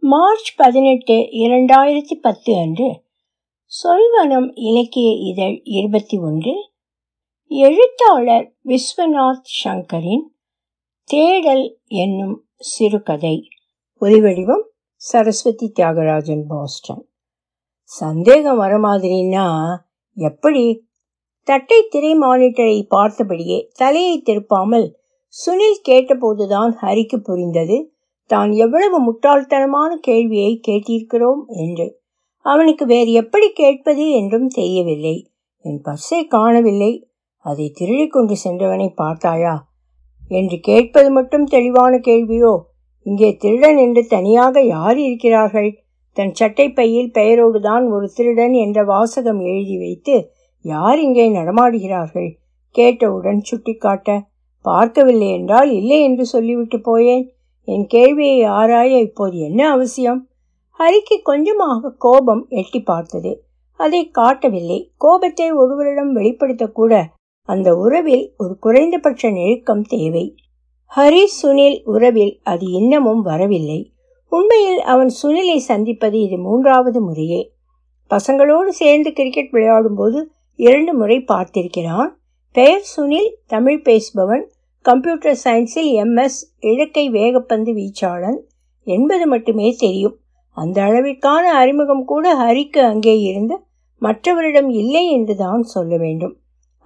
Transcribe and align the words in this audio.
March 0.00 0.56
பதினெட்டு 0.56 1.14
இரண்டாயிரத்தி 1.14 2.14
பத்து 2.20 2.56
அன்று 2.56 3.02
சொல்வனம் 3.84 4.50
இலக்கிய 4.54 5.10
இதழ் 5.10 5.60
இருபத்தி 5.64 6.18
ஒன்று 6.18 6.70
எழுத்தாளர் 7.48 8.54
விஸ்வநாத் 8.64 9.42
சங்கரின் 9.64 10.22
தேடல் 11.04 11.78
என்னும் 11.86 12.44
சிறுகதை. 12.56 13.48
ஒலிவடிவம் 14.00 14.62
சரஸ்வதி 14.94 15.72
தியாகராஜன் 15.76 16.44
பாஸ்டன். 16.48 17.08
சந்தேகம் 17.82 18.56
வர 18.56 18.78
மாதிரின்னா 18.78 19.76
எப்படி? 20.14 20.86
தட்டை 21.42 21.86
திரை 21.88 22.18
மானிட்டரை 22.18 22.86
பார்த்தபடியே 22.90 23.68
தலையை 23.74 24.22
திருப்பாமல் 24.22 24.94
சுனில் 25.46 25.80
கேட்டபோதுதான் 25.88 26.72
ஹரிக்கு 26.82 27.16
புரிந்தது. 27.16 27.92
தான் 28.30 28.50
எவ்வளவு 28.52 28.98
முட்டாள்தனமான 29.00 29.90
கேள்வியை 29.96 30.60
கேட்டிருக்கிறோம் 30.68 31.42
என்று. 31.46 31.86
அவனுக்கு 32.40 32.86
வேறு 32.86 33.10
எப்படி 33.12 33.48
கேட்பது 33.52 34.10
என்றும் 34.10 34.48
தெரியவில்லை. 34.48 35.16
என் 35.64 35.80
பர்ஸை 35.84 36.20
காணவில்லை. 36.26 36.92
அதை 37.44 37.66
திருடி 37.70 38.06
கொண்டு 38.06 38.34
சென்றவனை 38.44 38.88
பார்த்தாயா? 38.94 39.54
என்று 40.30 40.56
கேட்பது 40.60 41.10
மட்டும் 41.10 41.44
தெளிவான 41.44 41.98
கேள்வியோ? 41.98 42.54
இங்கே 43.02 43.36
திருடன் 43.36 43.76
என்று 43.76 44.06
தனியாக 44.06 44.62
யார் 44.62 44.98
இருக்கிறார்கள்? 44.98 45.70
தன் 46.16 46.32
சட்டை 46.32 46.66
பையில் 46.72 47.10
பெயரோடுதான் 47.10 47.84
ஒரு 47.90 48.06
திருடன் 48.14 48.52
என்ற 48.52 48.84
வாசகம் 48.84 49.40
எழுதி 49.40 49.76
வைத்து 49.78 50.16
யார் 50.64 50.98
இங்கே 50.98 51.26
நடமாடுகிறார்கள்? 51.28 52.30
கேட்டவுடன் 52.74 53.40
சுட்டிக்காட்ட 53.40 54.18
பார்க்கவில்லை 54.64 55.28
என்றால் 55.28 55.70
இல்லை 55.70 55.98
என்று 56.02 56.24
சொல்லிவிட்டு 56.24 56.78
போயேன். 56.80 57.24
என் 57.70 57.86
கேள்வியை 57.86 58.44
ஆராய 58.44 58.98
இப்போது 58.98 59.38
என்ன 59.38 59.70
அவசியம்? 59.70 60.28
ஹரிக்கு 60.78 61.16
கொஞ்சமாக 61.22 61.90
கோபம் 61.98 62.46
எட்டி 62.48 62.80
பார்த்தது. 62.80 63.44
அதை 63.76 64.10
காட்டவில்லை. 64.10 64.92
கோபத்தை 64.96 65.52
ஒருவரிடம் 65.52 66.16
வெளிப்படுத்தக்கூட 66.16 67.04
அந்த 67.42 67.76
உறவில் 67.76 68.32
ஒரு 68.38 68.58
குறைந்தபட்ச 68.58 69.30
நெருக்கம் 69.30 69.82
தேவை. 69.82 70.34
ஹரி 70.96 71.24
சுனில் 71.42 71.80
உறவில் 71.84 72.40
அது 72.42 72.70
இன்னமும் 72.70 73.22
வரவில்லை. 73.22 73.92
உண்மையில் 74.28 74.80
அவன் 74.80 75.10
சுனிலை 75.22 75.56
சந்திப்பது 75.56 76.20
இது 76.20 76.38
மூன்றாவது 76.38 77.00
முறையே. 77.00 77.52
பசங்களோடு 78.10 78.68
சேர்ந்து 78.68 79.12
கிரிக்கெட் 79.12 79.52
விளையாடும்போது 79.52 80.24
இரண்டு 80.54 80.94
முறை 80.94 81.24
பார்த்திருக்கிறான். 81.28 82.08
பெயர் 82.52 82.86
சுனில் 82.96 83.32
தமிழ் 83.46 83.82
பேசுபவன் 83.84 84.44
கம்ப்யூட்டர் 84.84 85.38
சயின்ஸில் 85.44 85.90
எம்எஸ் 86.02 86.38
இழக்கை 86.60 87.04
வேகப்பந்து 87.10 87.72
வீச்சாளன். 87.72 88.38
என்பது 88.86 89.26
மட்டுமே 89.26 89.68
தெரியும். 89.78 90.16
அந்த 90.56 90.82
அளவிற்கான 90.82 91.44
அறிமுகம் 91.60 92.04
கூட 92.04 92.26
ஹரிக்கு 92.34 92.80
அங்கே 92.82 93.14
இருந்து 93.20 93.56
மற்றவரிடம் 94.02 94.70
இல்லை 94.72 95.04
என்றுதான் 95.10 95.62
சொல்ல 95.62 95.96
வேண்டும். 95.96 96.34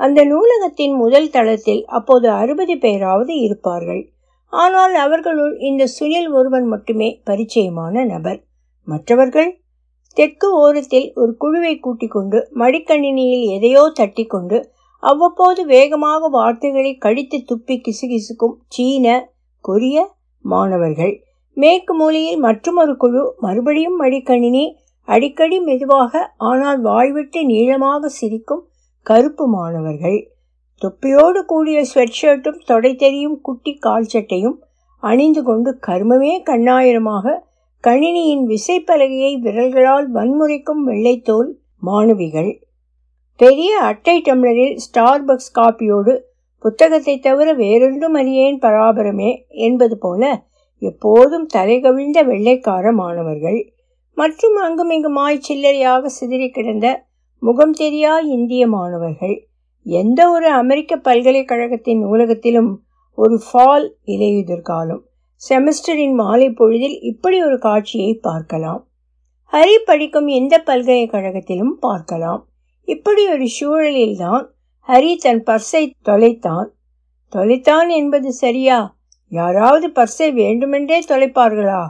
அந்த 0.01 0.21
நூலகத்தின் 0.25 0.95
முதல் 0.97 1.31
தளத்தில் 1.31 1.83
அப்போது 1.87 2.31
அறுபது 2.31 2.79
பேராவது 2.79 3.33
இருப்பார்கள். 3.37 4.03
ஆனால் 4.53 4.95
அவர்களுள் 4.95 5.55
இந்த 5.59 5.83
சுனில் 5.99 6.31
ஒருவன் 6.31 6.67
மட்டுமே 6.67 7.09
பரிச்சயமான 7.27 8.05
நபர். 8.05 8.41
மற்றவர்கள்? 8.89 9.51
தெற்கு 10.17 10.49
ஓரத்தில் 10.55 11.13
ஒரு 11.15 11.33
குழுவை 11.37 11.75
கூட்டிக் 11.79 12.11
கொண்டு 12.11 12.39
மடிக்கணினியில் 12.55 13.45
எதையோ 13.49 13.83
தட்டி 13.95 14.25
கொண்டு 14.25 14.59
அவ்வப்போது 15.03 15.63
வேகமாக 15.67 16.29
வார்த்தைகளை 16.29 16.93
கடித்து 16.97 17.39
துப்பி 17.51 17.77
கிசுகிசுக்கும் 17.87 18.57
சீன 18.69 19.07
கொரிய 19.65 19.97
மாணவர்கள். 20.45 21.15
மேற்கு 21.57 21.95
மூலையில் 21.95 22.39
மற்றொரு 22.39 22.97
குழு 22.97 23.23
மறுபடியும் 23.41 23.99
மடிக்கணினி 24.03 24.65
அடிக்கடி 25.09 25.61
மெதுவாக 25.61 26.23
ஆனால் 26.51 26.81
வாய்விட்டு 26.81 27.41
நீளமாக 27.45 28.09
சிரிக்கும் 28.09 28.63
கருப்பு 29.07 29.45
மாணவர்கள். 29.49 30.19
தொப்பியோடு 30.83 31.41
கூடிய 31.45 31.79
ஸ்வெட் 31.85 32.19
ஷர்ட்டும் 32.21 32.61
தொடை 32.65 32.93
தெரியும் 32.95 33.41
குட்டி 33.41 33.73
கால் 33.79 34.11
சட்டையும் 34.13 34.57
அணிந்து 35.03 35.43
கொண்டு 35.43 35.71
கருமமே 35.87 36.33
கண்ணாயிரமாக 36.49 37.35
கணினியின் 37.85 38.45
விசைப்பலகையை 38.47 39.33
விரல்களால் 39.41 40.09
வன்முறைக்கும் 40.11 40.83
வெள்ளைத்தோல் 40.89 41.51
மாணவிகள். 41.79 42.53
பெரிய 43.43 43.79
அட்டை 43.79 44.23
டம்ளரில் 44.25 44.75
ஸ்டார்பக்ஸ் 44.85 45.53
காப்பியோடு 45.55 46.13
புத்தகத்தை 46.59 47.19
தவிர 47.19 47.53
வேறொன்றும் 47.53 48.15
அறியேன் 48.15 48.59
பராபரமே 48.59 49.31
என்பது 49.49 49.99
போல 49.99 50.45
எப்போதும் 50.79 51.47
தலை 51.47 51.81
கவிழ்ந்த 51.81 52.23
வெள்ளைக்கார 52.23 52.93
மாணவர்கள். 52.93 53.73
மற்றும் 54.15 54.57
அங்குமிங்குமாய் 54.57 55.41
சில்லறையாக 55.49 56.05
சிதறி 56.05 56.51
கிடந்த 56.51 56.87
முகம் 57.39 57.75
தெரியா 57.75 58.13
இந்திய 58.27 58.67
மாணவர்கள். 58.67 59.49
எந்த 59.87 60.31
ஒரு 60.31 60.49
அமெரிக்க 60.51 60.97
பல்கலைக்கழகத்தின் 60.97 62.01
நூலகத்திலும் 62.05 62.71
ஒரு 63.19 63.43
ஃபால் 63.47 63.89
இலையுதிர்காலம். 64.07 65.03
செமஸ்டரின் 65.43 66.15
மாலை 66.15 66.51
பொழுதில் 66.51 66.97
இப்படி 67.01 67.43
ஒரு 67.43 67.59
காட்சியை 67.59 68.15
பார்க்கலாம். 68.23 68.81
ஹரி 69.53 69.77
படிக்கும் 69.85 70.27
எந்த 70.27 70.63
பல்கலைக்கழகத்திலும் 70.67 71.75
பார்க்கலாம். 71.81 72.43
இப்படி 72.85 73.29
ஒரு 73.29 73.49
சூழலில்தான் 73.61 74.47
ஹரி 74.89 75.17
தன் 75.17 75.43
பர்ஸை 75.43 75.91
தொலைத்தான். 76.05 76.69
தொலைத்தான் 77.33 77.89
என்பது 77.89 78.33
சரியா? 78.33 78.97
யாராவது 79.29 79.89
பர்ஸை 79.89 80.33
வேண்டுமென்றே 80.33 81.05
தொலைப்பார்களா? 81.09 81.85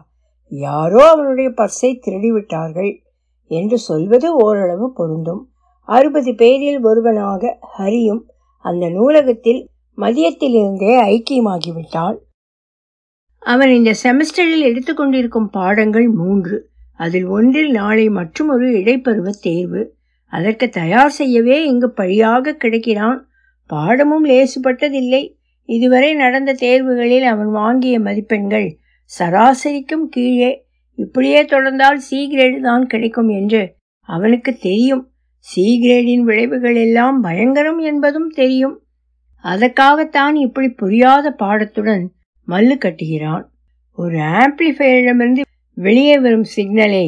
யாரோ 0.49 1.11
அவனுடைய 1.11 1.51
பர்ஸை 1.51 1.99
திருடிவிட்டார்கள் 2.07 2.99
என்று 3.47 3.79
சொல்வது 3.79 4.35
ஓரளவு 4.35 4.93
பொருந்தும். 4.93 5.49
அறுபது 5.85 6.35
பேரில் 6.35 6.85
ஒருவனாக 6.85 7.59
ஹரியும் 7.79 8.21
அந்த 8.59 8.89
நூலகத்தில் 8.89 9.69
மதியத்திலிருந்தே 9.97 11.01
ஐக்கியமாகிவிட்டாள். 11.01 12.17
அவன் 13.39 13.71
இந்த 13.71 13.95
செமஸ்டரில் 14.03 14.63
எடுத்துக்கொண்டிருக்கும் 14.63 15.51
பாடங்கள் 15.51 16.09
மூன்று. 16.09 16.69
அதில் 16.97 17.27
ஒன்றில் 17.27 17.71
நாளை 17.71 18.09
மற்றும் 18.09 18.49
ஒரு 18.49 18.71
இடைப்பருவ 18.71 19.31
தேர்வு. 19.41 19.95
அதற்கு 20.33 20.67
தயார் 20.69 21.15
செய்யவே 21.19 21.59
இங்கு 21.65 21.89
பழியாக 21.91 22.57
கிடைக்கிறான். 22.63 23.19
பாடமும் 23.71 24.27
லேசுபட்டதில்லை. 24.27 25.23
இதுவரை 25.69 26.11
நடந்த 26.15 26.51
தேர்வுகளில் 26.61 27.27
அவன் 27.33 27.51
வாங்கிய 27.51 27.97
மதிப்பெண்கள் 28.01 28.69
சராசரிக்கும் 29.11 30.07
கீழே. 30.11 30.53
இப்படியே 30.99 31.41
தொடர்ந்தால் 31.45 32.01
சி 32.07 32.19
கிரேடு 32.33 32.59
தான் 32.61 32.85
கிடைக்கும் 32.87 33.29
என்று 33.29 33.63
அவனுக்கு 34.09 34.53
தெரியும். 34.57 35.05
சி 35.47 35.65
கிரேடின் 35.83 36.25
விளைவுகள் 36.25 36.77
எல்லாம் 36.77 37.21
பயங்கரம் 37.21 37.81
என்பதும் 37.91 38.31
தெரியும். 38.35 38.77
அதற்காகத்தான் 39.45 40.35
இப்படி 40.37 40.69
புரியாத 40.81 41.27
பாடத்துடன் 41.43 42.05
மல்லு 42.49 42.77
கட்டுகிறான். 42.85 43.45
ஒரு 43.99 44.19
ஆம்பிளிஃபையரிடமிருந்து 44.37 45.45
வெளியே 45.77 46.17
வரும் 46.19 46.47
சிக்னலை 46.57 47.07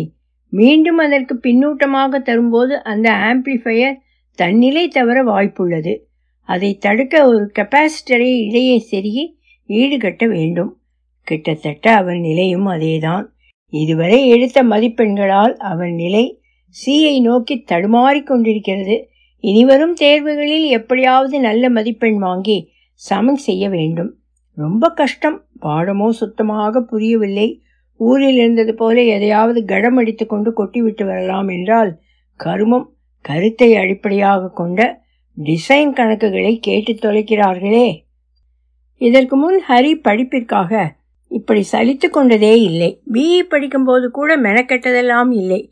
மீண்டும் 0.54 0.98
அதற்கு 0.98 1.34
பின்னூட்டமாக 1.42 2.22
தரும்போது 2.22 2.82
அந்த 2.82 3.10
ஆம்பிளிஃபையர் 3.10 3.94
தன்னிலை 4.34 4.88
தவிர 4.88 5.24
வாய்ப்புள்ளது. 5.24 5.98
அதை 6.42 6.76
தடுக்க 6.76 7.26
ஒரு 7.26 7.52
கெப்பாசிட்டரை 7.58 8.32
இடையே 8.46 8.86
செருகி 8.90 9.36
ஈடுகட்ட 9.68 10.28
வேண்டும். 10.28 10.78
கிட்டத்தட்ட 11.22 11.94
அவன் 11.94 12.20
நிலையும் 12.20 12.66
அதேதான். 12.66 13.24
இதுவரை 13.68 14.28
எடுத்த 14.28 14.64
மதிப்பெண்களால் 14.64 15.54
அவன் 15.54 15.94
நிலை 15.94 16.40
சியை 16.86 17.20
நோக்கி 17.20 17.60
தடுமாறிக் 17.60 18.26
கொண்டிருக்கிறது. 18.26 19.08
இனிவரும் 19.38 19.94
தேர்வுகளில் 19.94 20.66
எப்படியாவது 20.68 21.40
நல்ல 21.40 21.70
மதிப்பெண் 21.70 22.18
வாங்கி 22.18 22.70
சமன் 22.92 23.36
செய்ய 23.36 23.68
வேண்டும். 23.68 24.14
ரொம்ப 24.54 24.88
கஷ்டம். 24.90 25.44
பாடமோ 25.62 26.08
சுத்தமாக 26.08 26.80
புரியவில்லை. 26.80 27.63
ஊரில் 27.96 28.36
இருந்தது 28.36 28.74
போல 28.74 29.02
எதையாவது 29.02 29.64
கடம் 29.64 29.96
அடித்து 29.96 30.26
கொண்டு 30.26 30.50
கொட்டிவிட்டு 30.56 31.04
வரலாம் 31.06 31.48
என்றால் 31.48 31.98
கருமம் 32.36 32.88
கருத்தை 33.20 33.76
அடிப்படையாக 33.76 34.50
கொண்ட 34.54 35.02
டிசைன் 35.36 35.92
கணக்குகளை 35.92 36.58
கேட்டு 36.60 36.92
தொலைக்கிறார்களே. 36.92 38.02
இதற்கு 38.94 39.36
முன் 39.36 39.62
ஹரி 39.68 39.92
படிப்பிற்காக 40.02 40.96
இப்படி 41.28 41.66
சலித்து 41.72 42.10
கொண்டதே 42.10 42.60
இல்லை. 42.60 43.02
பிஇ 43.12 43.40
படிக்கும்போது 43.42 44.10
கூட 44.10 44.36
மெனக்கெட்டதெல்லாம் 44.36 45.32
இல்லை. 45.32 45.70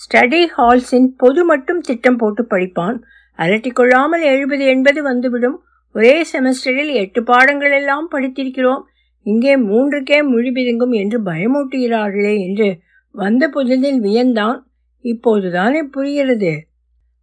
ஸ்டடி 0.00 0.46
ஹால்ஸின் 0.58 1.06
பொது 1.16 1.44
மட்டும் 1.44 1.80
திட்டம் 1.80 2.16
போட்டு 2.16 2.46
படிப்பான். 2.50 2.98
அலட்டிக்கொள்ளாமல் 3.38 4.22
எழுபது 4.22 4.64
எண்பது 4.64 5.02
வந்துவிடும். 5.02 5.62
ஒரே 5.92 6.24
செமஸ்டரில் 6.32 6.92
எட்டு 6.92 7.22
பாடங்கள் 7.22 7.72
எல்லாம் 7.72 8.08
படித்திருக்கிறோம். 8.12 8.82
இங்கே 9.30 9.54
மூன்றுக்கே 9.68 10.18
மொழி 10.30 10.50
பிதுங்கும் 10.56 10.94
என்று 11.00 11.18
பயமூட்டுகிறார்களே 11.28 12.34
என்று 12.46 12.68
வந்த 13.14 13.42
புதிதில் 13.54 14.00
வியந்தான். 14.06 14.58
இப்போதுதானே 15.04 15.80
புரிகிறது. 15.94 16.52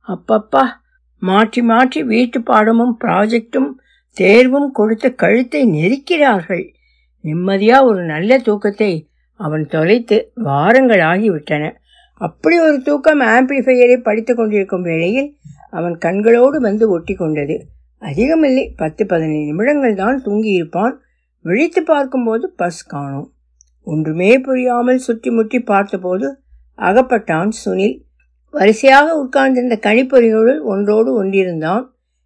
அப்பப்பா 0.07 0.63
மாற்றி 1.21 1.61
மாற்றி 1.69 1.99
வீட்டு 2.11 2.39
பாடமும் 2.49 2.93
ப்ராஜெக்டும் 3.03 3.69
தேர்வும் 4.17 4.69
கொடுத்து 4.71 5.09
கழுத்தை 5.23 5.61
நெரிக்கிறார்கள். 5.75 6.65
நிம்மதியா 7.23 7.77
ஒரு 7.89 8.01
நல்ல 8.13 8.37
தூக்கத்தை 8.47 8.91
அவன் 9.39 9.63
தொலைத்து 9.73 10.17
வாரங்கள் 10.47 11.01
ஆகிவிட்டன 11.11 11.63
அப்படி 12.21 12.55
ஒரு 12.65 12.77
தூக்கம் 12.81 13.23
ஆம்பிளிஃபையரை 13.35 13.97
படித்து 14.03 14.33
கொண்டிருக்கும் 14.33 14.85
வேளையில் 14.89 15.29
அவன் 15.69 15.95
கண்களோடு 16.05 16.57
வந்து 16.67 16.85
ஒட்டி 16.89 17.13
கொண்டது 17.15 17.55
அதிகமில்லை 18.01 18.63
பத்து 18.81 19.03
பதினைந்து 19.11 19.49
நிமிடங்கள் 19.49 19.99
தான் 20.03 20.17
தூங்கியிருப்பான். 20.25 20.93
விழித்து 21.45 21.83
பார்க்கும்போது 21.83 22.50
பஸ் 22.50 22.88
காணோம். 22.88 23.30
ஒன்றுமே 23.88 24.39
புரியாமல் 24.39 24.97
சுற்றி 24.97 25.30
முற்றி 25.30 25.59
பார்த்தபோது 25.59 26.27
அகப்பட்டான் 26.80 27.51
சுனில். 27.63 27.97
வரிசையாக 28.53 29.07
உட்கார்ந்திருந்த 29.15 29.80
கணிப்பொறிகளுள் 29.81 30.62
ஒன்றோடு 30.63 31.24
ஒன்றிருந்தான். 31.24 31.86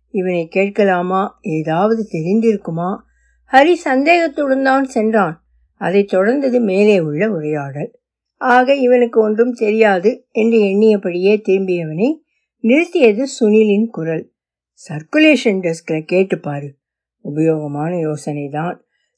இவனை 0.09 0.47
கேட்கலாமா? 0.47 1.39
ஏதாவது 1.41 2.07
தெரிந்திருக்குமா? 2.11 2.89
ஹரி 3.51 3.73
சந்தேகத்துடன் 3.73 4.63
தான் 4.63 4.85
சென்றான். 4.85 5.35
அதைத் 5.81 6.11
தொடர்ந்தது 6.13 6.59
மேலே 6.61 6.99
உள்ள 6.99 7.29
உரையாடல். 7.29 7.91
ஆக 8.41 8.75
இவனுக்கு 8.75 9.17
ஒன்றும் 9.21 9.53
தெரியாது 9.53 10.11
என்று 10.31 10.57
எண்ணியபடியே 10.59 11.33
திரும்பியவனை 11.41 12.09
நிறுத்தியது 12.63 13.23
சுனிலின் 13.39 13.87
குரல். 13.89 14.25
சர்க்குலேஷன் 14.81 15.59
டெஸ்கில் 15.59 16.09
கேட்டுப்பாரு 16.11 16.69
உபயோகமான 17.25 17.91
யோசனை 17.99 18.45
தான் 18.49 18.77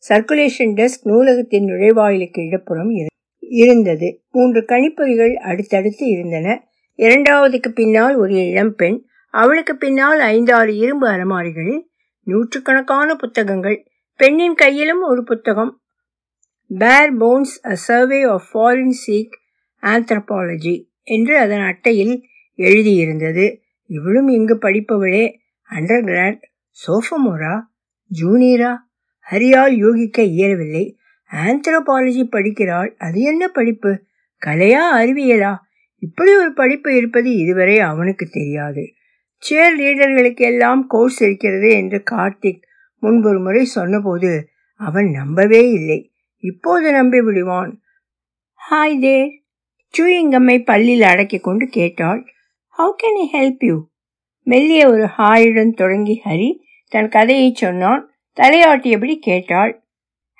சர்க்குலேஷன் 0.09 0.73
டெஸ்க் 0.73 1.03
நூலகத்தின் 1.03 1.65
நுழைவாயிலுக்கு 1.65 2.39
இடப்புறம் 2.39 2.89
இருந்தது. 3.39 4.23
மூன்று 4.29 4.61
கணிப்பொறிகள் 4.61 5.33
அடுத்தடுத்து 5.33 6.05
இருந்தன. 6.07 6.69
இரண்டாவதுக்கு 6.97 7.69
பின்னால் 7.69 8.15
ஒரு 8.15 8.47
இளம்பெண் 8.47 9.03
அவளுக்கு 9.33 9.75
பின்னால் 9.75 10.19
ஐந்தாறு 10.19 10.77
இரும்பு 10.77 11.07
அலமாரிகளில் 11.07 11.81
நூற்றுக்கணக்கான 12.23 13.15
புத்தகங்கள். 13.15 13.85
பெண்ணின் 14.15 14.55
கையிலும் 14.55 15.01
ஒரு 15.01 15.23
புத்தகம். 15.23 15.81
Bare 16.67 17.17
bones 17.17 17.55
a 17.63 17.75
survey 17.75 18.23
of 18.23 18.47
forensic 18.53 19.33
anthropology 19.81 20.75
என்று 21.03 21.37
அதன் 21.37 21.61
அட்டையில் 21.61 22.21
எழுதியிருந்தது. 22.57 23.45
இவளும் 23.85 24.27
இங்கு 24.27 24.55
படிப்பவளே. 24.55 25.23
அண்டர் 25.69 26.03
கிராட் 26.03 26.41
சோஃபமோரா 26.77 27.55
ஜூனியரா 28.21 28.71
ஹரியால் 29.31 29.71
யூகிக்க 29.71 30.21
இயலவில்லை. 30.21 30.97
ஆந்த்ரோபாலஜி 31.31 32.23
படிக்கிறாள். 32.23 32.95
அது 32.97 33.21
என்ன 33.21 33.47
படிப்பு? 33.47 34.03
கலையா 34.45 34.97
அறிவியலா? 34.97 35.55
இப்படி 35.97 36.35
ஒரு 36.35 36.53
படிப்பு 36.53 36.95
இருப்பது 36.95 37.37
இதுவரை 37.37 37.79
அவனுக்கு 37.79 38.27
தெரியாது. 38.31 38.93
சேர் 39.37 39.79
லீடர்களுக்கு 39.79 40.35
எல்லாம் 40.35 40.87
கோர்ஸ் 40.87 41.21
இருக்கிறது 41.21 41.69
என்று 41.69 42.03
கார்த்திக் 42.11 42.61
முன்பொரு 43.01 43.41
முறை 43.41 43.65
சொன்னபோது 43.65 44.49
அவன் 44.73 45.09
நம்பவே 45.09 45.69
இல்லை. 45.69 46.11
இப்போது 46.37 46.91
நம்பி 46.91 47.21
விடுவான். 47.21 47.81
ஹாய் 48.71 48.99
தேர் 48.99 49.43
சூயிங்கம்மை 49.97 50.63
பல்லில் 50.63 51.01
அடக்கி 51.01 51.39
கொண்டு 51.39 51.67
கேட்டாள். 51.67 52.25
How 52.77 52.91
can 53.03 53.31
I 53.31 53.31
help 53.33 53.65
you 53.65 53.87
மெல்லிய 54.43 54.89
ஒரு 54.89 55.07
ஹாயுடன் 55.17 55.73
தொடங்கி 55.73 56.21
ஹரி 56.25 56.57
தன் 56.89 57.09
கதையை 57.09 57.53
சொன்னான். 57.53 58.10
தலையாட்டியபடி 58.37 59.15
கேட்டாள். 59.19 59.71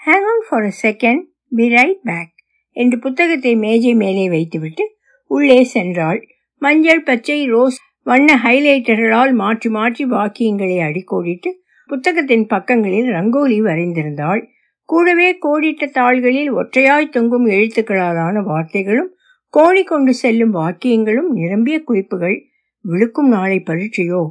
Hang 0.02 0.28
on 0.32 0.44
for 0.48 0.64
a 0.64 0.74
second 0.84 1.24
be 1.50 1.66
right 1.68 2.02
back 2.04 2.32
என்று 2.78 2.98
புத்தகத்தை 3.00 3.54
மேஜை 3.56 3.94
மேலே 3.94 4.26
வைத்துவிட்டு 4.30 4.84
உள்ளே 5.32 5.60
சென்றாள். 5.74 6.20
மஞ்சள் 6.62 7.04
பச்சை 7.04 7.40
ரோஸ் 7.46 7.78
வண்ண 8.04 8.30
ஹைலைட்டர்களால் 8.44 9.34
மாற்றி 9.34 9.70
மாற்றி 9.70 10.06
வாக்கியங்களை 10.06 10.78
அடிக்கோடிட்டு 10.80 11.50
புத்தகத்தின் 11.90 12.46
பக்கங்களில் 12.48 13.10
ரங்கோலி 13.10 13.60
வரைந்திருந்தாள். 13.62 14.42
கூடவே 14.90 15.38
கோடிட்ட 15.42 15.84
தாள்களில் 15.92 16.52
ஒற்றையாய் 16.52 17.10
தொங்கும் 17.10 17.48
எழுத்துக்களாலான 17.48 18.44
வார்த்தைகளும் 18.44 19.12
கோணி 19.54 19.84
கொண்டு 19.84 20.14
செல்லும் 20.14 20.54
வாக்கியங்களும் 20.56 21.30
நிரம்பிய 21.32 21.78
குறிப்புகள். 21.84 22.38
விழுக்கும் 22.86 23.28
நாளை 23.28 23.58
பரீட்சையோ 23.66 24.22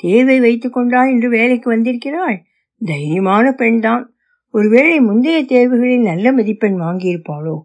தேர்வை 0.00 0.38
வைத்துக்கொண்டா 0.40 1.00
என்று 1.10 1.28
வேலைக்கு 1.28 1.68
வந்திருக்கிறாள்? 1.70 2.38
தைரியமான 2.84 3.52
பெண்தான். 3.52 4.12
ஒருவேளை 4.50 5.00
முந்தைய 5.00 5.44
தேர்வுகளில் 5.44 6.02
நல்ல 6.02 6.32
மதிப்பெண் 6.32 6.80
வாங்கியிருப்பாளோ? 6.80 7.60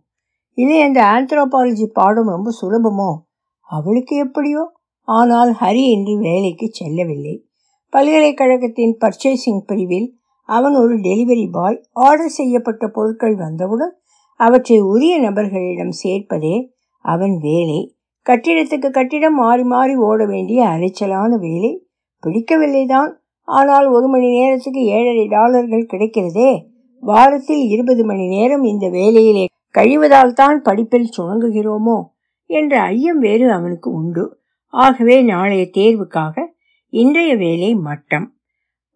இல்லை 0.53 0.81
அந்த 0.81 1.03
ஆந்த்ரோபாலஜி 1.03 1.85
பாடம் 1.85 2.27
ரொம்ப 2.27 2.51
சுலபமோ? 2.61 3.27
அவளுக்கு 3.61 4.15
எப்படியோ? 4.15 4.71
ஆனால் 5.01 5.55
ஹரி 5.61 5.83
இன்று 5.91 6.17
வேலைக்கு 6.17 6.67
செல்லவில்லை. 6.71 7.47
பல்கலைக்கழகத்தின் 7.89 8.97
பர்ச்சேசிங் 9.01 9.59
பிரிவில் 9.65 10.17
அவன் 10.45 10.75
ஒரு 10.75 10.97
டெலிவரி 10.97 11.51
பாய். 11.51 11.83
ஆர்டர் 11.91 12.27
செய்யப்பட்ட 12.27 12.87
பொருட்கள் 12.87 13.35
வந்தவுடன் 13.35 13.97
அவற்றை 14.35 14.79
உரிய 14.79 15.19
நபர்களிடம் 15.19 15.91
சேர்ப்பதே 16.03 16.69
அவன் 16.99 17.37
வேலை. 17.37 17.95
கட்டிடத்துக்கு 18.29 18.91
கட்டிடம் 18.91 19.35
மாறி 19.35 19.63
மாறி 19.63 19.95
ஓட 19.95 20.25
வேண்டிய 20.25 20.65
அலைச்சலான 20.65 21.39
வேலை. 21.39 21.87
பிடிக்கவில்லைதான். 22.27 23.11
ஆனால் 23.47 23.87
ஒரு 23.87 24.07
மணி 24.07 24.29
நேரத்துக்கு 24.29 24.83
ஏழரை 24.83 25.27
டாலர்கள் 25.27 25.89
கிடைக்கிறதே. 25.93 26.65
வாரத்தில் 26.99 27.63
இருபது 27.67 28.05
மணி 28.05 28.27
நேரம் 28.27 28.63
இந்த 28.63 28.89
வேலையிலே 28.89 29.45
கழிவதால் 29.77 30.33
தான் 30.33 30.61
படிப்பில் 30.61 31.09
சுணங்குகிறோமோ? 31.17 32.03
என்ற 32.45 32.81
ஐயம் 32.81 33.19
வேறு 33.19 33.51
அவனுக்கு 33.51 33.91
உண்டு. 33.91 34.37
ஆகவே 34.67 35.21
நாளைய 35.21 35.69
தேர்வுக்காக 35.77 36.45
இன்றைய 36.89 37.35
வேலை 37.35 37.75
மட்டம். 37.75 38.33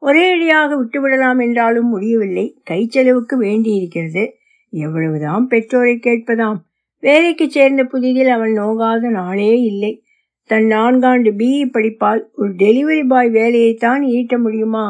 ஒரேடியாக 0.02 0.70
விட்டுவிடலாம் 0.78 1.42
என்றாலும் 1.42 1.88
முடியவில்லை. 1.88 2.62
கைச்செலவுக்கு 2.70 3.36
வேண்டியிருக்கிறது. 3.36 4.38
எவ்வளவுதான் 4.70 5.48
பெற்றோரை 5.48 5.96
கேட்பதாம். 5.96 6.58
வேலைக்கு 7.00 7.50
சேர்ந்த 7.50 7.84
புதிதில் 7.84 8.28
அவன் 8.28 8.54
நோகாத 8.60 9.10
நாளே 9.10 9.62
இல்லை. 9.62 10.04
தன் 10.48 10.66
நான்காண்டு 10.66 11.32
பிஇ 11.38 11.64
படிப்பால் 11.74 12.22
ஒரு 12.34 12.52
டெலிவரி 12.54 13.08
பாய் 13.08 13.30
வேலையைத்தான் 13.30 14.02
ஈட்ட 14.02 14.38
முடியுமா? 14.38 14.86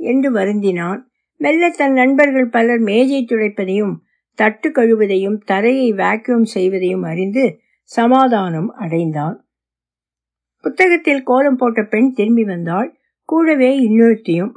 என்று 0.00 0.32
வருந்தினான். 0.32 1.00
மெல்ல 1.36 1.70
தன் 1.70 1.92
நண்பர்கள் 1.92 2.48
பலர் 2.48 2.78
மேஜை 2.78 3.20
துடைப்பதையும் 3.24 3.94
தட்டு 4.38 4.68
கழுவதையும் 4.70 5.38
தரையை 5.44 5.92
வேக்யூம் 5.92 6.46
செய்வதையும் 6.54 7.02
அறிந்து 7.02 7.58
சமாதானம் 7.82 8.70
அடைந்தான். 8.74 9.36
புத்தகத்தில் 10.64 11.22
கோலம் 11.22 11.56
போட்ட 11.56 11.82
பெண் 11.82 12.12
திரும்பி 12.12 12.44
வந்தாள். 12.44 12.98
கூடவே 13.28 13.70
இன்னொருத்தியும். 13.80 14.52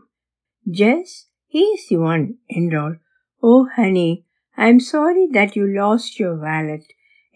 ஜெஸ் 0.66 1.14
ஹீஸ் 1.54 1.90
ஒன் 1.90 2.26
என்றாள். 2.46 2.96
ஓ 3.44 3.66
honey 3.78 4.10
I 4.58 4.68
am 4.68 4.78
sorry 4.78 5.30
that 5.34 5.54
you 5.54 5.66
lost 5.66 6.22
your 6.22 6.40
wallet 6.40 6.88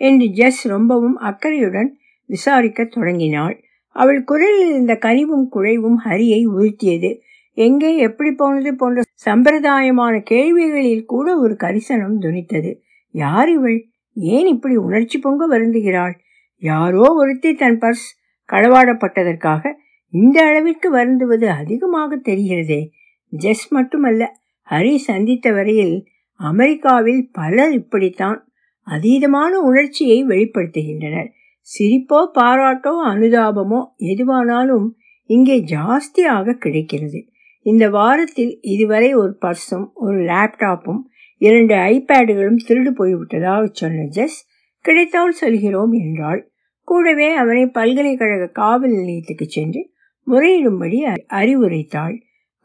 என்று 0.01 0.25
ஜெஸ் 0.25 0.61
ரொம்பவும் 0.67 1.17
அக்கறையுடன் 1.17 1.89
விசாரிக்க 2.25 2.83
தொடங்கினாள். 2.83 3.63
அவள் 3.87 4.23
குரலில் 4.23 4.69
இருந்த 4.69 4.93
கனிவும் 5.01 5.47
குழைவும் 5.53 5.97
ஹரியை 6.05 6.45
உறுத்தியது. 6.45 7.19
எங்கே 7.53 7.97
எப்படி 7.97 8.31
போனது? 8.31 8.75
போன்ற 8.75 9.01
சம்பிரதாயமான 9.25 10.21
கேள்விகளில் 10.23 11.05
கூட 11.05 11.37
ஒரு 11.37 11.55
கரிசனம் 11.59 12.19
துணித்தது. 12.21 12.79
யார் 13.11 13.49
இவள்? 13.49 13.87
ஏன் 14.13 14.47
இப்படி 14.47 14.75
உணர்ச்சி 14.75 15.19
பொங்க 15.19 15.57
வருந்துகிறாள்? 15.57 16.13
யாரோ 16.57 17.13
ஒருத்தி 17.13 17.53
தன் 17.53 17.77
பர்ஸ் 17.77 18.07
களவாடப்பட்டதற்காக 18.51 19.73
இந்த 20.09 20.45
அளவிற்கு 20.45 20.97
வருந்துவது 20.97 21.47
அதிகமாக 21.49 22.15
தெரிகிறதே. 22.15 22.89
ஜெஸ் 23.29 23.67
மட்டுமல்ல 23.69 24.35
ஹரி 24.69 24.95
சந்தித்த 24.95 25.51
வரையில் 25.51 26.07
அமெரிக்காவில் 26.33 27.29
பலர் 27.31 27.71
இப்படித்தான் 27.71 28.51
அதீதமான 28.87 29.49
உணர்ச்சியை 29.49 30.25
வெளிப்படுத்துகின்றனர். 30.25 31.29
சிரிப்போ 31.67 32.19
பாராட்டோ 32.37 32.93
அனுதாபமோ 33.11 33.79
எதுவானாலும் 34.11 34.87
இங்கே 35.29 35.57
ஜாஸ்தியாக 35.69 36.55
கிடைக்கிறது. 36.55 37.19
இந்த 37.65 37.83
வாரத்தில் 37.89 38.53
இதுவரை 38.73 39.09
ஒரு 39.13 39.33
பர்ஸும் 39.41 39.85
ஒரு 39.95 40.17
லேப்டாப்பும் 40.21 41.01
இரண்டு 41.41 41.73
ஐபேடுகளும் 41.91 42.59
திருடு 42.67 42.91
போய்விட்டதாக 42.91 43.63
சொன்ன 43.71 44.07
ஜெஸ் 44.07 44.39
கிடைத்தால் 44.85 45.33
சொல்கிறோம் 45.33 45.93
என்றாள். 46.01 46.41
கூடவே 46.87 47.29
அவனை 47.33 47.63
பல்கலைக்கழக 47.69 48.51
காவல் 48.53 48.95
நிலையத்துக்கு 48.99 49.45
சென்று 49.47 49.81
முறையிடும்படி 50.27 50.97
அறிவுரைத்தாள். 51.33 52.15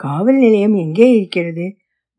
காவல் 0.01 0.39
நிலையம் 0.39 0.77
எங்கே 0.77 1.09
இருக்கிறது? 1.13 1.67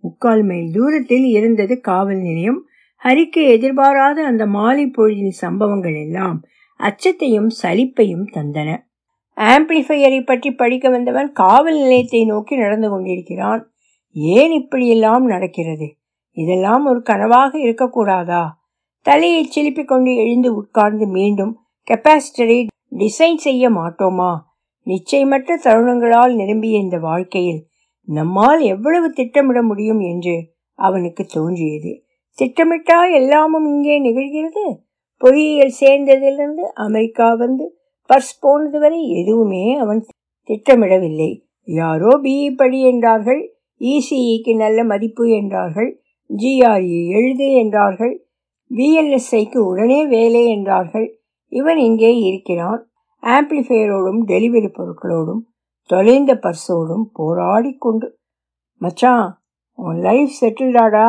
முக்கால் 0.03 0.43
மைல் 0.43 0.69
தூரத்தில் 0.71 1.27
இருந்தது 1.29 1.73
காவல் 1.81 2.21
நிலையம். 2.21 2.59
ஹரிக்கு 3.01 3.41
எதிர்பாராத 3.47 4.17
அந்த 4.25 4.43
மாலை 4.55 4.85
பொழுதின் 4.97 5.35
சம்பவங்கள் 5.43 5.97
எல்லாம் 6.05 6.39
அச்சத்தையும் 6.79 7.49
சலிப்பையும் 7.63 8.25
தந்தன. 8.33 8.69
ஆம்பிளிஃபையரை 9.37 10.25
பற்றி 10.25 10.51
படிக்க 10.51 10.89
வந்தவன் 10.89 11.31
காவல் 11.31 11.77
நிலையத்தை 11.77 12.25
நோக்கி 12.25 12.55
நடந்து 12.55 12.89
கொண்டிருக்கிறான். 12.89 13.71
ஏன் 14.11 14.51
இப்படியெல்லாம் 14.51 15.25
நடக்கிறது? 15.25 15.87
இதெல்லாம் 16.37 16.85
ஒரு 16.85 17.01
கனவாக 17.09 17.51
இருக்கக்கூடாதா? 17.57 18.43
தலையை 19.01 19.49
சிலிப்பிக் 19.55 19.87
கொண்டு 19.87 20.15
எழுந்து 20.15 20.55
உட்கார்ந்து 20.55 21.07
மீண்டும் 21.07 21.53
கெப்பாசிட்டரை 21.87 22.67
டிசைன் 22.97 23.35
செய்ய 23.35 23.69
மாட்டோமா? 23.69 24.31
நிச்சயமற்ற 24.87 25.57
தருணங்களால் 25.63 26.33
நிரம்பிய 26.35 26.79
இந்த 26.79 26.97
வாழ்க்கையில் 26.97 27.67
நம்மால் 28.07 28.59
எவ்வளவு 28.59 29.07
திட்டமிட 29.09 29.61
முடியும் 29.61 29.99
என்று 29.99 30.35
அவனுக்கு 30.79 31.25
தோன்றியது. 31.25 31.91
திட்டமிட்டா 32.37 33.11
எல்லாமும் 33.11 33.65
இங்கே 33.65 33.95
நிகழ்கிறது? 34.01 34.63
பொறியியல் 35.21 35.77
சேர்ந்ததிலிருந்து 35.79 36.63
அமெரிக்கா 36.85 37.27
வந்து 37.33 37.65
பர்ஸ் 38.09 38.33
போனது 38.39 38.77
வரை 38.79 38.99
எதுவுமே 39.11 39.63
அவன் 39.75 40.01
திட்டமிடவில்லை. 40.49 41.31
யாரோ 41.67 42.11
பிஇ 42.23 42.45
படி 42.55 42.79
என்றார்கள் 42.81 43.41
இசிஇக்கு 43.81 44.53
நல்ல 44.55 44.79
மதிப்பு 44.83 45.25
என்றார்கள் 45.39 45.89
ஜிஆர்இ 46.29 46.99
எழுது 47.17 47.47
என்றார்கள் 47.61 48.13
விஎல்எஸ்ஐக்கு 48.71 49.59
உடனே 49.69 49.99
வேலை 50.05 50.41
என்றார்கள். 50.45 51.07
இவன் 51.51 51.79
இங்கே 51.79 52.11
இருக்கிறான். 52.19 52.81
ஆம்பிளிஃபையரோடும் 53.23 54.21
டெலிவரி 54.31 54.69
பொருட்களோடும் 54.73 55.41
தொலைந்த 55.89 56.31
பர்ஸோடும் 56.43 57.05
போராடி 57.13 57.71
கொண்டு 57.77 58.07
மச்சான் 58.81 59.29
உன் 59.79 59.99
லைஃப் 59.99 60.37
செட்டில்டாடா? 60.41 61.07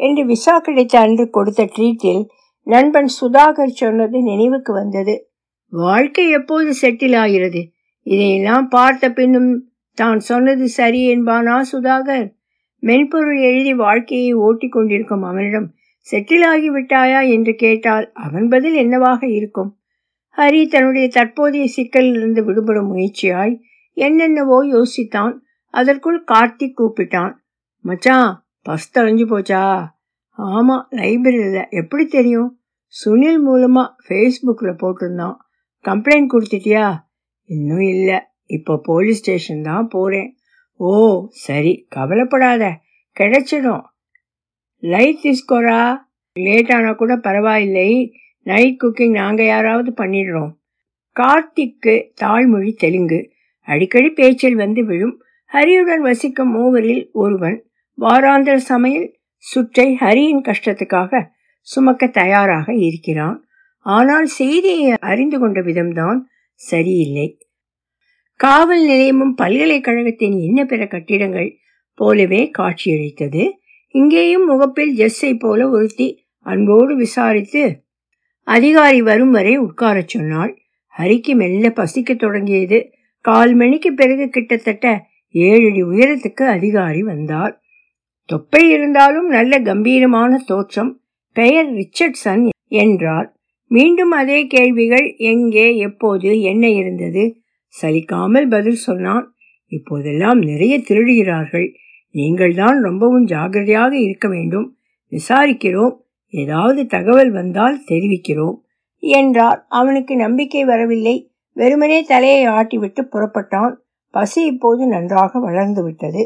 என்று 0.00 0.22
விசா 0.26 0.54
கிடைத்த 0.58 0.94
அன்று 0.98 1.24
கொடுத்த 1.30 1.62
ட்ரீட்டில் 1.76 2.22
நண்பன் 2.68 3.08
சுதாகர் 3.20 3.78
சொன்னது 3.80 4.22
நினைவுக்கு 4.22 4.72
வந்தது. 4.72 5.30
வாழ்க்கை 5.72 6.30
எப்போது 6.30 6.74
செட்டில் 6.82 7.16
ஆகிறது? 7.16 7.70
இதையெல்லாம் 8.02 8.68
பார்த்த 8.68 9.12
பின்னும் 9.12 9.70
தான் 9.94 10.18
சொன்னது 10.18 10.68
சரி 10.68 11.14
என்பானா 11.14 11.62
சுதாகர்? 11.72 12.34
மென்பொருள் 12.78 13.40
எழுதி 13.40 13.74
வாழ்க்கையை 13.74 14.32
ஓட்டிக் 14.32 14.72
கொண்டிருக்கும் 14.72 15.22
அவனிடம் 15.22 15.74
செட்டில் 16.12 16.44
ஆகிவிட்டாயா? 16.44 17.28
என்று 17.28 17.54
கேட்டால் 17.54 18.12
அவன் 18.12 18.48
பதில் 18.48 18.74
என்னவாக 18.74 19.26
இருக்கும்? 19.26 19.78
ஹரி 20.36 20.68
தன்னுடைய 20.68 21.08
தற்போதைய 21.08 21.66
சிக்கலிலிருந்து 21.76 22.44
விடுபடும் 22.44 22.96
முயற்சியாய் 22.96 23.60
என்னென்னவோ 23.92 24.64
யோசித்தான். 24.64 25.38
அதற்குள் 25.74 26.24
கார்த்திக் 26.32 26.78
கூப்பிட்டான். 26.80 27.32
மச்சான் 27.84 28.46
பஸ் 28.62 28.98
தொலைஞ்சு 28.98 29.26
போச்சா? 29.32 29.64
ஆமா 30.38 30.76
லைப்ரரியில் 30.90 31.68
எப்படி 31.70 32.06
தெரியும்? 32.06 32.57
சுனில் 32.94 33.40
மூலமா 33.46 33.84
ஃபேஸ்புக்கில் 34.04 34.80
போட்டிருந்தான். 34.82 35.36
கம்ப்ளைண்ட் 35.84 36.32
கொடுத்துட்டியா? 36.32 36.86
இன்னும் 37.44 37.86
இல்லை. 37.94 38.18
இப்போ 38.46 38.80
போலீஸ் 38.82 39.18
ஸ்டேஷன் 39.18 39.62
தான் 39.62 39.88
போகிறேன் 39.88 40.36
ஓ 40.76 40.90
சரி 41.30 41.86
கவலைப்படாத. 41.88 42.64
கிடைச்சிடும். 43.20 43.84
லைட் 44.78 45.20
தீஸ்கோரா 45.22 45.80
லேட் 46.32 46.72
ஆனால் 46.72 46.94
கூட 46.94 47.16
பரவாயில்லை. 47.16 48.12
நைட் 48.42 48.80
குக்கிங் 48.82 49.10
நாங்கள் 49.10 49.46
யாராவது 49.46 49.90
பண்ணிடுறோம். 49.96 50.52
கார்த்திக்கு 51.16 51.94
தாய்மொழி 52.14 52.72
தெலுங்கு. 52.72 53.30
அடிக்கடி 53.68 54.10
பேச்சில் 54.10 54.54
வந்து 54.54 54.84
விழும். 54.84 55.16
ஹரியுடன் 55.52 56.02
வசிக்கும் 56.02 56.50
மூவரில் 56.50 57.08
ஒருவன். 57.12 57.58
வாராந்திர 58.00 58.54
சமையல். 58.54 59.08
சுற்றை 59.36 59.96
ஹரியின் 60.00 60.44
கஷ்டத்துக்காக 60.48 61.36
சுமக்க 61.60 62.06
தயாராக 62.06 62.74
இருக்கிறான். 62.74 63.48
ஆனால் 63.80 64.26
செய்தியை 64.26 64.94
அறிந்து 65.00 65.38
கொண்ட 65.38 65.60
விதம்தான் 65.60 66.18
சரியில்லை. 66.52 67.38
காவல் 68.34 68.86
நிலையமும் 68.86 69.34
பல்கலைக்கழகத்தின் 69.34 70.38
இன்ன 70.38 70.64
பிற 70.64 70.86
கட்டிடங்கள் 70.86 71.56
போலவே 71.94 72.50
காட்சியளித்தது. 72.58 73.50
இங்கேயும் 73.88 74.44
முகப்பில் 74.44 74.96
ஜெஸ்ஸை 74.96 75.38
போல 75.38 75.68
ஒருத்தி 75.68 76.26
அன்போடு 76.40 76.96
விசாரித்து 76.96 77.82
அதிகாரி 78.42 79.02
வரும் 79.02 79.30
வரை 79.30 79.58
உட்காரச் 79.58 80.08
சொன்னாள். 80.08 80.62
ஹரிக்கு 80.98 81.34
மெல்ல 81.34 81.70
பசிக்க 81.70 82.14
தொடங்கியது. 82.14 82.92
கால் 83.20 83.54
மணிக்கு 83.54 83.94
பிறகு 83.94 84.28
கிட்டத்தட்ட 84.28 85.06
ஏழடி 85.28 85.82
உயரத்துக்கு 85.84 86.44
அதிகாரி 86.46 87.02
வந்தார் 87.02 87.60
தொப்பை 88.24 88.68
இருந்தாலும் 88.68 89.28
நல்ல 89.28 89.60
கம்பீரமான 89.60 90.38
தோற்றம். 90.46 91.02
பெயர் 91.36 91.68
ரிச்சர்ட்சன் 91.72 92.44
என்றார் 92.68 93.28
மீண்டும் 93.70 94.10
அதே 94.10 94.46
கேள்விகள் 94.46 95.06
எங்கே 95.16 95.76
எப்போது 95.76 96.40
என்ன 96.42 96.68
இருந்தது? 96.70 97.24
சலிக்காமல் 97.74 98.46
பதில் 98.48 98.74
சொன்னான். 98.74 99.26
இப்போதெல்லாம் 99.72 100.38
நிறைய 100.40 100.74
திருடுகிறார்கள். 100.78 101.66
நீங்கள் 102.10 102.54
தான் 102.54 102.78
ரொம்பவும் 102.82 103.26
ஜாகிரதையாக 103.26 103.92
இருக்க 103.92 104.28
வேண்டும். 104.28 104.78
விசாரிக்கிறோம். 105.12 105.94
ஏதாவது 106.34 106.86
தகவல் 106.86 107.30
வந்தால் 107.30 107.82
தெரிவிக்கிறோம் 107.86 108.56
என்றார். 109.02 109.66
அவனுக்கு 109.68 110.16
நம்பிக்கை 110.16 110.64
வரவில்லை. 110.64 111.16
வெறுமனே 111.52 112.02
தலையை 112.02 112.46
ஆட்டிவிட்டு 112.46 113.02
புறப்பட்டான். 113.12 113.74
பசி 114.14 114.40
இப்போது 114.44 114.86
நன்றாக 114.86 115.38
வளர்ந்து 115.38 115.82
விட்டது 115.82 116.22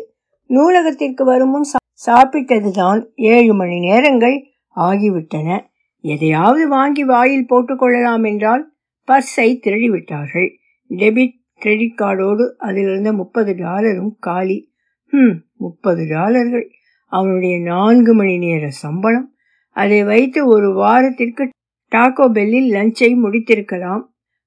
நூலகத்திற்கு 0.51 1.25
வரும் 1.25 1.51
முன் 1.51 1.69
சாப்பிட்டதுதான். 2.07 3.01
ஏழு 3.15 3.53
மணி 3.55 3.77
நேரங்கள் 3.79 4.37
ஆகிவிட்டன. 4.77 5.61
எதையாவது 6.01 6.69
வாங்கி 6.69 7.05
வாயில் 7.05 7.47
போட்டுக்கொள்ளலாம் 7.51 8.27
என்றால் 8.27 8.73
பர்ஸை 9.09 9.59
திருடிவிட்டார்கள். 9.61 10.51
டெபிட் 10.91 11.41
கிரெடிட் 11.59 11.99
கார்டோடு 11.99 12.45
அதிலிருந்த 12.59 13.13
முப்பது 13.13 13.55
டாலரும் 13.55 14.17
காலி. 14.19 14.73
ம் 15.11 15.35
முப்பது 15.57 16.07
டாலர்கள். 16.09 16.71
அவனுடைய 17.07 17.61
நான்கு 17.61 18.15
மணி 18.15 18.39
நேர 18.39 18.71
சம்பளம். 18.71 19.35
அதை 19.69 20.05
வைத்து 20.05 20.47
ஒரு 20.47 20.73
வாரத்திற்கு 20.73 21.49
டாக்கோ 21.97 22.27
பெல்லில் 22.33 22.71
லஞ்சை 22.71 23.17
முடித்திருக்கலாம். 23.23 24.03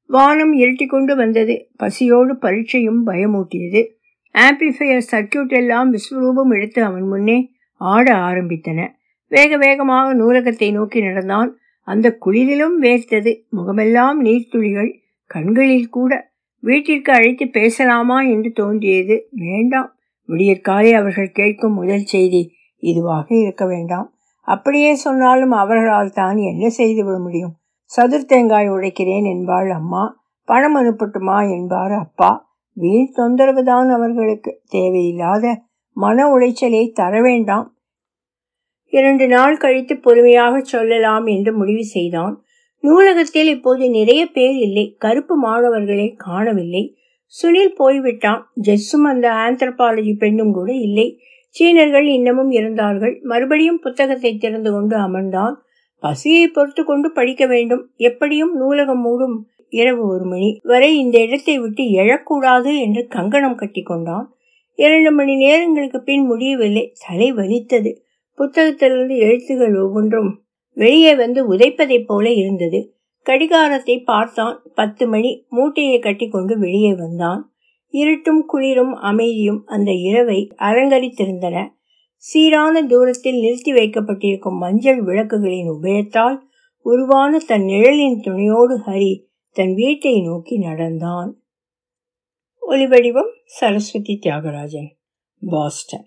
வானம் 0.07 0.53
இருட்டி 0.53 0.85
கொண்டு 0.87 1.15
வந்தது. 1.15 1.69
பசியோடு 1.75 2.33
பரீட்சையும் 2.33 3.07
பயமூட்டியது. 3.07 3.87
ஆம்பிளிஃபையர் 4.33 5.01
சர்க்கியூட் 5.11 5.47
எல்லாம் 5.47 5.93
விஸ்வரூபம் 5.93 6.49
எடுத்து 6.49 6.83
அவன் 6.83 7.07
முன்னே 7.07 7.51
ஆட 7.73 8.15
ஆரம்பித்தன. 8.15 8.87
வேக 9.27 9.57
வேகமாக 9.57 10.13
நூலகத்தை 10.13 10.71
நோக்கி 10.71 11.01
நடந்தான். 11.01 11.57
அந்த 11.81 12.17
குளிரிலும் 12.25 12.81
வேர்த்தது. 12.81 13.41
முகமெல்லாம் 13.49 14.25
நீர்த்துளிகள். 14.25 14.99
கண்களில் 15.25 15.89
கூட. 15.89 16.33
வீட்டிற்கு 16.59 17.13
அழைத்து 17.13 17.47
பேசலாமா 17.47 18.21
என்று 18.21 18.51
தோன்றியது. 18.51 19.27
வேண்டாம். 19.31 19.95
விடியற்காலை 20.25 20.93
அவர்கள் 20.93 21.31
கேட்கும் 21.31 21.73
முதல் 21.73 22.03
செய்தி 22.03 22.51
இதுவாக 22.81 23.41
இருக்க 23.41 23.65
வேண்டாம். 23.65 24.13
அப்படியே 24.41 24.95
சொன்னாலும் 24.95 25.51
அவர்களால் 25.51 26.09
தான் 26.09 26.37
என்ன 26.37 26.69
செய்து 26.69 27.05
விட 27.05 27.17
முடியும்? 27.17 27.53
சதுர் 27.97 28.25
தேங்காய் 28.25 28.69
உடைக்கிறேன் 28.69 29.23
என்பாள் 29.23 29.69
அம்மா. 29.69 30.23
பணம் 30.43 30.75
அனுப்பட்டுமா 30.75 31.49
என்பார் 31.49 31.91
அப்பா. 31.91 32.53
வீண் 32.73 33.13
தொந்தரவுதான் 33.15 33.89
அவர்களுக்கு. 33.89 34.61
தேவையில்லாத 34.65 35.61
மன 35.93 36.35
உளைச்சலை 36.35 36.91
தர 36.91 37.21
வேண்டாம். 37.21 37.74
இரண்டு 38.95 39.27
நாள் 39.27 39.57
கழித்து 39.57 39.97
பொறுமையாக 39.97 40.59
சொல்லலாம் 40.59 41.25
என்று 41.25 41.51
முடிவு 41.53 41.83
செய்தான். 41.83 42.35
நூலகத்தில் 42.83 43.47
இப்போது 43.47 43.89
நிறைய 43.89 44.25
பேர் 44.25 44.57
இல்லை. 44.57 44.95
கருப்பு 44.97 45.35
மாணவர்களை 45.37 46.13
காணவில்லை. 46.17 46.83
சுனில் 47.33 47.75
போய்விட்டான். 47.75 48.41
ஜெஸ்ஸும் 48.67 49.05
அந்த 49.05 49.27
ஆந்த்ரபாலஜி 49.29 50.13
பெண்ணும் 50.17 50.53
கூட 50.53 50.73
இல்லை. 50.73 51.19
சீனர்கள் 51.49 52.07
இன்னமும் 52.07 52.51
இருந்தார்கள். 52.51 53.19
மறுபடியும் 53.23 53.79
புத்தகத்தை 53.79 54.37
திறந்து 54.37 54.71
கொண்டு 54.71 54.95
அமர்ந்தான். 54.97 55.55
பசியை 56.03 56.47
பொறுத்து 56.47 56.83
கொண்டு 56.83 57.11
படிக்க 57.11 57.45
வேண்டும். 57.45 57.83
எப்படியும் 57.95 58.53
நூலகம் 58.57 59.03
மூடும். 59.05 59.37
இரவு 59.69 60.03
ஒரு 60.07 60.25
மணி 60.25 60.49
வரை 60.63 60.97
இந்த 60.97 61.17
இடத்தை 61.19 61.59
விட்டு 61.59 61.83
எழக்கூடாது 61.83 62.71
என்று 62.79 63.07
கங்கணம் 63.07 63.55
கட்டி 63.55 63.81
கொண்டான். 63.81 64.25
இரண்டு 64.75 65.11
மணி 65.11 65.35
நேரங்களுக்கு 65.35 65.99
பின் 66.01 66.25
முடியவில்லை. 66.25 66.93
தலை 67.07 67.33
வலித்தது. 67.33 67.91
புத்தகத்திலிருந்து 68.37 69.17
எழுத்துகள் 69.17 69.83
ஒவ்வொன்றும் 69.83 70.43
வெளியே 70.73 71.15
வந்து 71.15 71.53
உதைப்பதைப் 71.53 72.05
போல 72.05 72.31
இருந்தது. 72.31 72.95
கடிகாரத்தை 73.21 73.99
பார்த்தான். 73.99 74.61
பத்து 74.75 75.07
மணி. 75.07 75.45
மூட்டையை 75.49 75.99
கட்டிக்கொண்டு 75.99 76.59
வெளியே 76.59 76.95
வந்தான். 76.95 77.53
இருட்டும் 77.87 78.45
குளிரும் 78.45 78.93
அமைதியும் 78.93 79.65
அந்த 79.65 79.91
இரவை 79.91 80.49
அலங்கரித்திருந்தன. 80.59 81.67
சீரான 82.15 82.85
தூரத்தில் 82.85 83.39
நிறுத்தி 83.39 83.73
வைக்கப்பட்டிருக்கும் 83.73 84.57
மஞ்சள் 84.57 85.03
விளக்குகளின் 85.03 85.69
உபயத்தால் 85.69 86.37
உருவான 86.81 87.37
தன் 87.37 87.63
நிழலின் 87.63 88.21
துணையோடு 88.21 88.77
ஹரி 88.77 89.23
தன் 89.51 89.73
வீட்டை 89.73 90.21
நோக்கி 90.21 90.57
நடந்தான். 90.57 91.39
ஒலிவடிவம் 92.69 93.31
சரஸ்வதி 93.45 94.19
தியாகராஜன் 94.25 94.89
பாஸ்டன். 95.45 96.05